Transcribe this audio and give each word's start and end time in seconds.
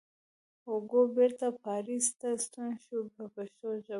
هوګو 0.65 1.01
بېرته 1.15 1.47
پاریس 1.63 2.05
ته 2.19 2.29
ستون 2.45 2.69
شو 2.83 2.97
په 3.15 3.23
پښتو 3.35 3.67
ژبه. 3.83 3.89